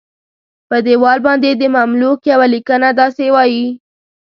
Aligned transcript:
په 0.69 0.77
دیوال 0.85 1.19
باندې 1.27 1.49
د 1.55 1.63
مملوک 1.77 2.19
یوه 2.31 2.47
لیکنه 2.53 2.87
داسې 3.01 3.25
وایي. 3.35 3.67